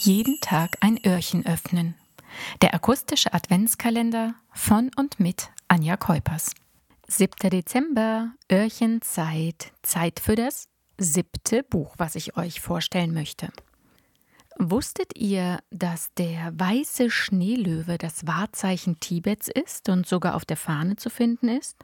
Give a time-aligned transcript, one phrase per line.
[0.00, 1.96] Jeden Tag ein Öhrchen öffnen.
[2.62, 6.52] Der akustische Adventskalender von und mit Anja Keupers.
[7.08, 7.50] 7.
[7.50, 10.68] Dezember, Öhrchenzeit, Zeit für das
[10.98, 13.48] siebte Buch, was ich euch vorstellen möchte.
[14.56, 20.94] Wusstet ihr, dass der weiße Schneelöwe das Wahrzeichen Tibets ist und sogar auf der Fahne
[20.94, 21.76] zu finden ist?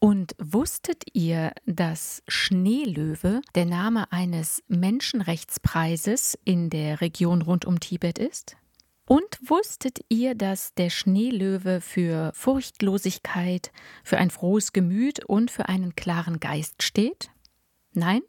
[0.00, 8.18] Und wusstet ihr, dass Schneelöwe der Name eines Menschenrechtspreises in der Region rund um Tibet
[8.18, 8.56] ist?
[9.08, 13.70] Und wusstet ihr, dass der Schneelöwe für Furchtlosigkeit,
[14.02, 17.30] für ein frohes Gemüt und für einen klaren Geist steht?
[17.92, 18.22] Nein?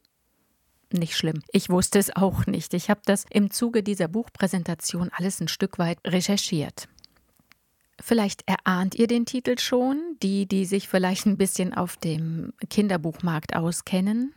[0.94, 1.42] Nicht schlimm.
[1.52, 2.74] Ich wusste es auch nicht.
[2.74, 6.88] Ich habe das im Zuge dieser Buchpräsentation alles ein Stück weit recherchiert.
[8.02, 13.56] Vielleicht erahnt ihr den Titel schon, die, die sich vielleicht ein bisschen auf dem Kinderbuchmarkt
[13.56, 14.34] auskennen.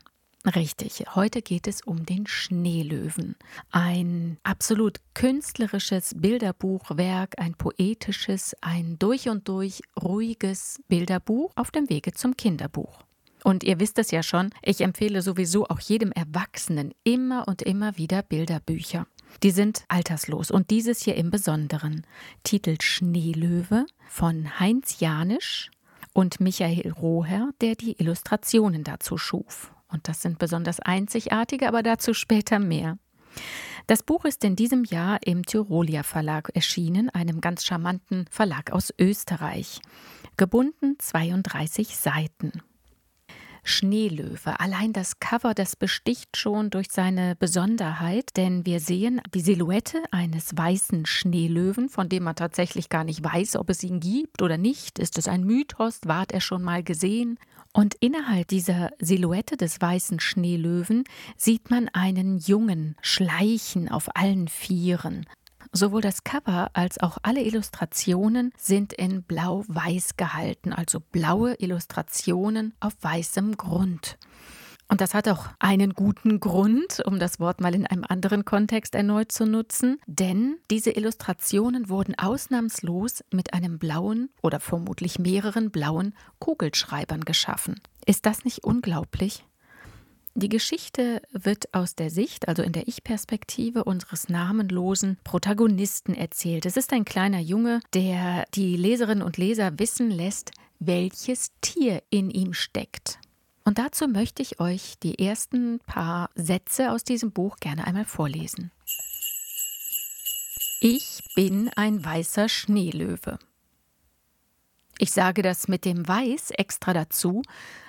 [0.46, 3.36] Richtig, heute geht es um den Schneelöwen.
[3.70, 12.12] Ein absolut künstlerisches Bilderbuchwerk, ein poetisches, ein durch und durch ruhiges Bilderbuch auf dem Wege
[12.12, 13.02] zum Kinderbuch.
[13.44, 17.98] Und ihr wisst es ja schon, ich empfehle sowieso auch jedem Erwachsenen immer und immer
[17.98, 19.06] wieder Bilderbücher.
[19.42, 22.06] Die sind alterslos und dieses hier im Besonderen.
[22.44, 25.70] Titel Schneelöwe von Heinz Janisch
[26.12, 29.72] und Michael Roher, der die Illustrationen dazu schuf.
[29.88, 32.98] Und das sind besonders einzigartige, aber dazu später mehr.
[33.86, 38.92] Das Buch ist in diesem Jahr im Tyrolia Verlag erschienen, einem ganz charmanten Verlag aus
[38.98, 39.80] Österreich.
[40.36, 42.52] Gebunden 32 Seiten.
[43.64, 44.58] Schneelöwe.
[44.58, 50.56] Allein das Cover, das besticht schon durch seine Besonderheit, denn wir sehen die Silhouette eines
[50.56, 54.98] weißen Schneelöwen, von dem man tatsächlich gar nicht weiß, ob es ihn gibt oder nicht.
[54.98, 56.00] Ist es ein Mythos?
[56.04, 57.38] Ward er schon mal gesehen?
[57.72, 61.04] Und innerhalb dieser Silhouette des weißen Schneelöwen
[61.36, 65.26] sieht man einen Jungen schleichen auf allen Vieren.
[65.72, 72.94] Sowohl das Cover als auch alle Illustrationen sind in blau-weiß gehalten, also blaue Illustrationen auf
[73.00, 74.18] weißem Grund.
[74.88, 78.96] Und das hat auch einen guten Grund, um das Wort mal in einem anderen Kontext
[78.96, 86.14] erneut zu nutzen, denn diese Illustrationen wurden ausnahmslos mit einem blauen oder vermutlich mehreren blauen
[86.40, 87.80] Kugelschreibern geschaffen.
[88.04, 89.44] Ist das nicht unglaublich?
[90.40, 96.64] Die Geschichte wird aus der Sicht, also in der Ich-Perspektive unseres namenlosen Protagonisten erzählt.
[96.64, 102.30] Es ist ein kleiner Junge, der die Leserinnen und Leser wissen lässt, welches Tier in
[102.30, 103.18] ihm steckt.
[103.64, 108.70] Und dazu möchte ich euch die ersten paar Sätze aus diesem Buch gerne einmal vorlesen.
[110.80, 113.38] Ich bin ein weißer Schneelöwe.
[115.02, 117.40] Ich sage das mit dem Weiß extra dazu,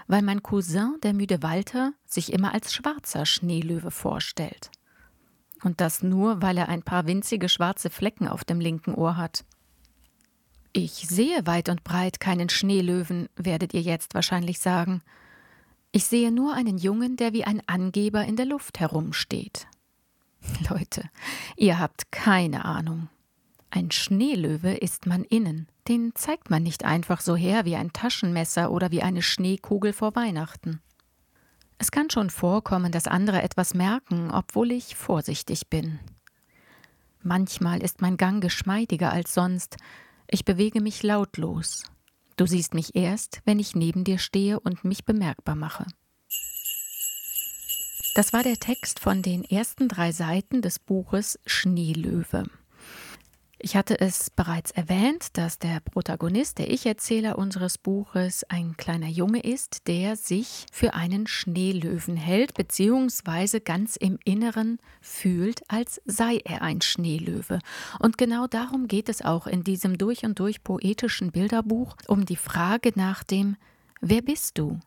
[0.07, 4.71] weil mein Cousin, der müde Walter, sich immer als schwarzer Schneelöwe vorstellt.
[5.61, 9.43] Und das nur, weil er ein paar winzige schwarze Flecken auf dem linken Ohr hat.
[10.71, 15.01] Ich sehe weit und breit keinen Schneelöwen, werdet ihr jetzt wahrscheinlich sagen.
[15.91, 19.67] Ich sehe nur einen Jungen, der wie ein Angeber in der Luft herumsteht.
[20.69, 21.09] Leute,
[21.57, 23.09] ihr habt keine Ahnung.
[23.73, 25.67] Ein Schneelöwe ist man innen.
[25.87, 30.13] Den zeigt man nicht einfach so her wie ein Taschenmesser oder wie eine Schneekugel vor
[30.13, 30.81] Weihnachten.
[31.77, 35.99] Es kann schon vorkommen, dass andere etwas merken, obwohl ich vorsichtig bin.
[37.23, 39.77] Manchmal ist mein Gang geschmeidiger als sonst.
[40.27, 41.85] Ich bewege mich lautlos.
[42.35, 45.85] Du siehst mich erst, wenn ich neben dir stehe und mich bemerkbar mache.
[48.15, 52.49] Das war der Text von den ersten drei Seiten des Buches Schneelöwe.
[53.63, 59.39] Ich hatte es bereits erwähnt, dass der Protagonist, der Ich-Erzähler unseres Buches, ein kleiner Junge
[59.41, 66.63] ist, der sich für einen Schneelöwen hält, beziehungsweise ganz im Inneren fühlt, als sei er
[66.63, 67.59] ein Schneelöwe.
[67.99, 72.37] Und genau darum geht es auch in diesem durch und durch poetischen Bilderbuch, um die
[72.37, 73.57] Frage nach dem
[73.99, 74.79] Wer bist du?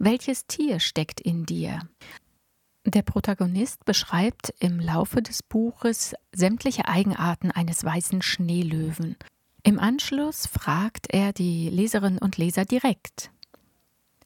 [0.00, 1.88] Welches Tier steckt in dir?
[2.86, 9.16] Der Protagonist beschreibt im Laufe des Buches sämtliche Eigenarten eines weißen Schneelöwen.
[9.62, 13.30] Im Anschluss fragt er die Leserinnen und Leser direkt.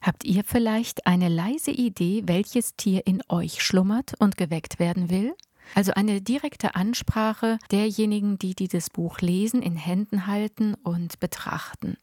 [0.01, 5.35] Habt ihr vielleicht eine leise Idee, welches Tier in euch schlummert und geweckt werden will?
[5.75, 11.97] Also eine direkte Ansprache derjenigen, die dieses Buch lesen, in Händen halten und betrachten.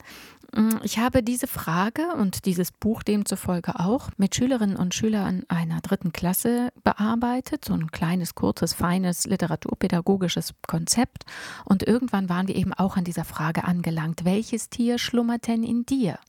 [0.54, 5.80] Mm, ich habe diese Frage und dieses Buch demzufolge auch mit Schülerinnen und Schülern einer
[5.81, 11.24] dritten Klasse bearbeitet, so ein kleines, kurzes, feines literaturpädagogisches Konzept.
[11.63, 15.86] Und irgendwann waren wir eben auch an dieser Frage angelangt, welches Tier schlummert denn in
[15.86, 16.19] dir?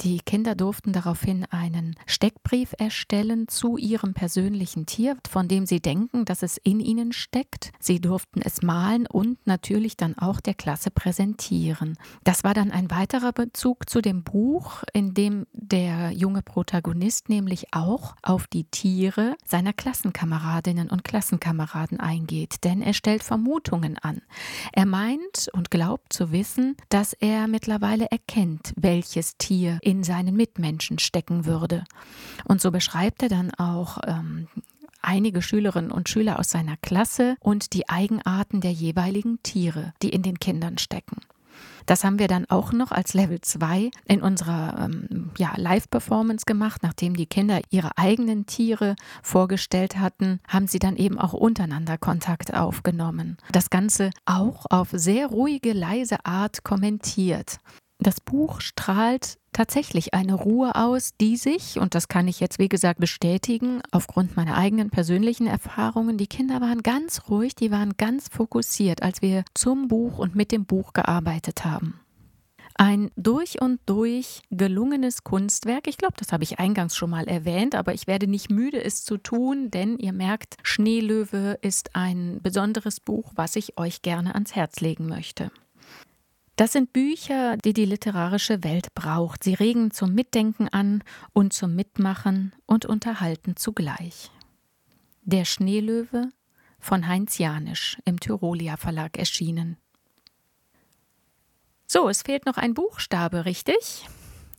[0.00, 6.24] Die Kinder durften daraufhin einen Steckbrief erstellen zu ihrem persönlichen Tier, von dem sie denken,
[6.24, 7.72] dass es in ihnen steckt.
[7.78, 11.96] Sie durften es malen und natürlich dann auch der Klasse präsentieren.
[12.24, 17.72] Das war dann ein weiterer Bezug zu dem Buch, in dem der junge Protagonist nämlich
[17.72, 24.22] auch auf die Tiere seiner Klassenkameradinnen und Klassenkameraden eingeht, denn er stellt Vermutungen an.
[24.72, 30.98] Er meint und glaubt zu wissen, dass er mittlerweile erkennt, welches Tier in seinen Mitmenschen
[30.98, 31.84] stecken würde.
[32.44, 34.48] Und so beschreibt er dann auch ähm,
[35.02, 40.22] einige Schülerinnen und Schüler aus seiner Klasse und die Eigenarten der jeweiligen Tiere, die in
[40.22, 41.20] den Kindern stecken.
[41.86, 46.82] Das haben wir dann auch noch als Level 2 in unserer ähm, ja, Live-Performance gemacht.
[46.82, 52.54] Nachdem die Kinder ihre eigenen Tiere vorgestellt hatten, haben sie dann eben auch untereinander Kontakt
[52.54, 53.36] aufgenommen.
[53.52, 57.58] Das Ganze auch auf sehr ruhige, leise Art kommentiert.
[57.98, 62.68] Das Buch strahlt tatsächlich eine Ruhe aus, die sich, und das kann ich jetzt wie
[62.68, 68.28] gesagt bestätigen, aufgrund meiner eigenen persönlichen Erfahrungen, die Kinder waren ganz ruhig, die waren ganz
[68.28, 72.00] fokussiert, als wir zum Buch und mit dem Buch gearbeitet haben.
[72.76, 75.86] Ein durch und durch gelungenes Kunstwerk.
[75.86, 79.04] Ich glaube, das habe ich eingangs schon mal erwähnt, aber ich werde nicht müde, es
[79.04, 84.56] zu tun, denn ihr merkt, Schneelöwe ist ein besonderes Buch, was ich euch gerne ans
[84.56, 85.52] Herz legen möchte.
[86.56, 89.42] Das sind Bücher, die die literarische Welt braucht.
[89.42, 91.02] Sie regen zum Mitdenken an
[91.32, 94.30] und zum Mitmachen und unterhalten zugleich.
[95.22, 96.30] Der Schneelöwe
[96.78, 99.78] von Heinz Janisch im Tyrolia Verlag erschienen.
[101.86, 104.06] So, es fehlt noch ein Buchstabe, richtig?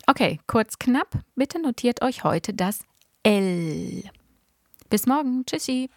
[0.05, 2.79] Okay, kurz knapp, bitte notiert euch heute das
[3.23, 4.03] L.
[4.89, 5.89] Bis morgen, tschüssi.